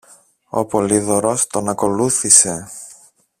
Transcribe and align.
Ο 0.49 0.65
Πολύδωρος 0.65 1.47
τον 1.47 1.69
ακολούθησε. 1.69 2.67